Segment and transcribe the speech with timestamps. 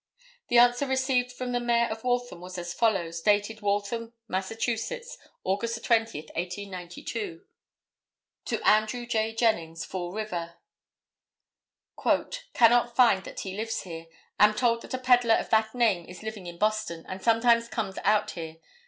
[0.47, 4.59] The answer received from the Mayor of Waltham was as follows, dated Waltham, Mass., Aug.,
[5.83, 7.43] 20, 1892:
[8.45, 9.35] To Andrew J.
[9.35, 10.55] Jennings, Fall River.
[12.55, 14.07] "Cannot find that he lives here.
[14.39, 17.99] Am told that a peddler of that name is living in Boston, and sometimes comes
[18.03, 18.55] out here.